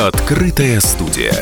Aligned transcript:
Открытая 0.00 0.80
студия. 0.80 1.34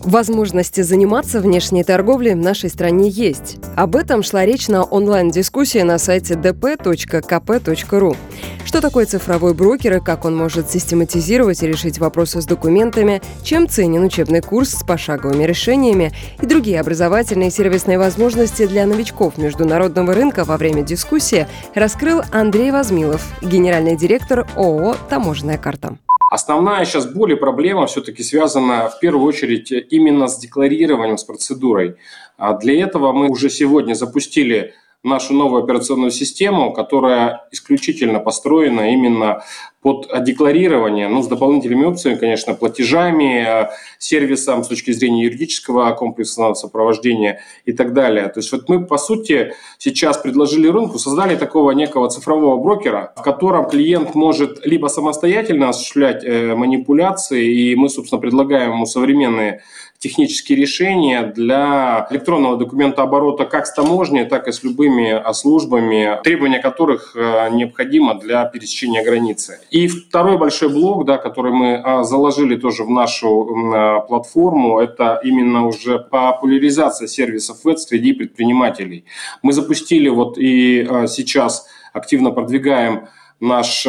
Возможности 0.00 0.80
заниматься 0.80 1.40
внешней 1.40 1.84
торговлей 1.84 2.34
в 2.34 2.38
нашей 2.38 2.68
стране 2.68 3.08
есть. 3.08 3.58
Об 3.76 3.94
этом 3.94 4.24
шла 4.24 4.44
речь 4.44 4.66
на 4.66 4.82
онлайн-дискуссии 4.82 5.78
на 5.82 5.98
сайте 5.98 6.34
dp.kp.ru. 6.34 8.16
Что 8.64 8.80
такое 8.80 9.06
цифровой 9.06 9.54
брокер 9.54 9.98
и 9.98 10.00
как 10.00 10.24
он 10.24 10.36
может 10.36 10.68
систематизировать 10.68 11.62
и 11.62 11.68
решить 11.68 12.00
вопросы 12.00 12.42
с 12.42 12.44
документами, 12.44 13.22
чем 13.44 13.68
ценен 13.68 14.02
учебный 14.02 14.40
курс 14.40 14.70
с 14.70 14.82
пошаговыми 14.82 15.44
решениями 15.44 16.12
и 16.42 16.46
другие 16.46 16.80
образовательные 16.80 17.50
и 17.50 17.52
сервисные 17.52 18.00
возможности 18.00 18.66
для 18.66 18.84
новичков 18.84 19.38
международного 19.38 20.12
рынка 20.12 20.44
во 20.44 20.56
время 20.56 20.82
дискуссии 20.82 21.46
раскрыл 21.76 22.22
Андрей 22.32 22.72
Возмилов, 22.72 23.24
генеральный 23.42 23.96
директор 23.96 24.44
ООО 24.56 24.96
«Таможенная 25.08 25.56
карта». 25.56 25.96
Основная 26.30 26.84
сейчас 26.84 27.06
боль 27.06 27.32
и 27.32 27.36
проблема 27.36 27.86
все-таки 27.86 28.22
связана 28.22 28.88
в 28.88 29.00
первую 29.00 29.26
очередь 29.26 29.72
именно 29.90 30.28
с 30.28 30.38
декларированием, 30.38 31.16
с 31.16 31.24
процедурой. 31.24 31.96
А 32.36 32.54
для 32.54 32.82
этого 32.82 33.12
мы 33.12 33.28
уже 33.28 33.48
сегодня 33.48 33.94
запустили 33.94 34.74
нашу 35.02 35.32
новую 35.32 35.62
операционную 35.62 36.10
систему, 36.10 36.72
которая 36.72 37.48
исключительно 37.52 38.20
построена 38.20 38.92
именно 38.92 39.42
под 39.80 40.08
декларирование, 40.24 41.08
ну, 41.08 41.22
с 41.22 41.28
дополнительными 41.28 41.84
опциями, 41.84 42.16
конечно, 42.16 42.54
платежами, 42.54 43.64
э, 43.64 43.68
сервисом 43.98 44.64
с 44.64 44.68
точки 44.68 44.90
зрения 44.90 45.24
юридического 45.24 45.92
комплексного 45.92 46.54
сопровождения 46.54 47.40
и 47.64 47.72
так 47.72 47.92
далее. 47.92 48.28
То 48.28 48.40
есть 48.40 48.50
вот 48.50 48.68
мы, 48.68 48.84
по 48.84 48.98
сути, 48.98 49.54
сейчас 49.78 50.18
предложили 50.18 50.66
рынку, 50.66 50.98
создали 50.98 51.36
такого 51.36 51.70
некого 51.70 52.08
цифрового 52.08 52.60
брокера, 52.60 53.12
в 53.16 53.22
котором 53.22 53.68
клиент 53.68 54.14
может 54.16 54.66
либо 54.66 54.88
самостоятельно 54.88 55.68
осуществлять 55.68 56.24
э, 56.24 56.54
манипуляции, 56.56 57.46
и 57.46 57.76
мы, 57.76 57.88
собственно, 57.88 58.20
предлагаем 58.20 58.72
ему 58.72 58.86
современные 58.86 59.62
технические 59.98 60.58
решения 60.58 61.22
для 61.22 62.06
электронного 62.10 62.56
документа 62.56 63.02
оборота 63.02 63.44
как 63.44 63.66
с 63.66 63.72
таможней, 63.72 64.24
так 64.24 64.48
и 64.48 64.52
с 64.52 64.62
любыми 64.62 65.20
службами, 65.32 66.20
требования 66.22 66.60
которых 66.60 67.16
э, 67.16 67.48
необходимо 67.50 68.14
для 68.14 68.44
пересечения 68.44 69.04
границы. 69.04 69.60
И 69.70 69.86
второй 69.86 70.38
большой 70.38 70.68
блок, 70.70 71.04
да, 71.04 71.18
который 71.18 71.52
мы 71.52 71.76
а, 71.76 72.02
заложили 72.02 72.56
тоже 72.56 72.84
в 72.84 72.90
нашу 72.90 73.74
а, 73.74 74.00
платформу, 74.00 74.78
это 74.78 75.20
именно 75.22 75.66
уже 75.66 75.98
популяризация 75.98 77.06
сервисов 77.06 77.64
ВЭД 77.64 77.80
среди 77.80 78.12
предпринимателей. 78.12 79.04
Мы 79.42 79.52
запустили 79.52 80.08
вот 80.08 80.38
и 80.38 80.86
а, 80.88 81.06
сейчас 81.06 81.66
активно 81.92 82.30
продвигаем 82.30 83.08
наш 83.40 83.84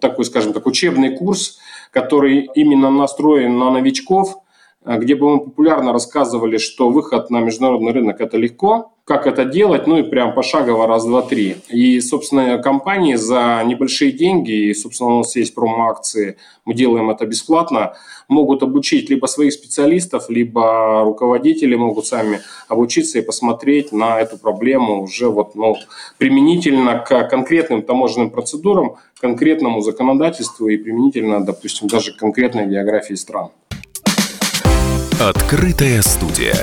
такой, 0.00 0.24
скажем 0.24 0.54
так, 0.54 0.64
учебный 0.66 1.14
курс, 1.14 1.58
который 1.90 2.48
именно 2.54 2.90
настроен 2.90 3.58
на 3.58 3.70
новичков– 3.70 4.38
где 4.84 5.14
бы 5.14 5.30
мы 5.30 5.40
популярно 5.40 5.92
рассказывали, 5.92 6.58
что 6.58 6.90
выход 6.90 7.30
на 7.30 7.40
международный 7.40 7.92
рынок– 7.92 8.16
это 8.20 8.36
легко, 8.36 8.92
как 9.04 9.26
это 9.26 9.44
делать, 9.44 9.86
ну 9.86 9.98
и 9.98 10.02
прям 10.02 10.34
пошагово 10.34 10.86
раз, 10.86 11.04
два, 11.04 11.20
три. 11.20 11.56
И, 11.68 12.00
собственно, 12.00 12.58
компании 12.58 13.16
за 13.16 13.62
небольшие 13.64 14.12
деньги, 14.12 14.68
и, 14.68 14.74
собственно, 14.74 15.16
у 15.16 15.18
нас 15.18 15.36
есть 15.36 15.54
промо-акции, 15.54 16.36
мы 16.64 16.72
делаем 16.74 17.10
это 17.10 17.26
бесплатно, 17.26 17.94
могут 18.28 18.62
обучить 18.62 19.10
либо 19.10 19.26
своих 19.26 19.52
специалистов, 19.52 20.30
либо 20.30 21.02
руководители 21.04 21.74
могут 21.74 22.06
сами 22.06 22.40
обучиться 22.68 23.18
и 23.18 23.22
посмотреть 23.22 23.92
на 23.92 24.20
эту 24.20 24.38
проблему 24.38 25.02
уже 25.02 25.28
вот, 25.28 25.54
ну, 25.54 25.76
применительно 26.16 26.98
к 26.98 27.24
конкретным 27.28 27.82
таможенным 27.82 28.30
процедурам, 28.30 28.96
конкретному 29.20 29.82
законодательству 29.82 30.68
и 30.68 30.78
применительно, 30.78 31.44
допустим, 31.44 31.88
даже 31.88 32.12
к 32.12 32.16
конкретной 32.16 32.66
географии 32.66 33.14
стран. 33.14 33.50
Открытая 35.20 36.02
студия. 36.02 36.56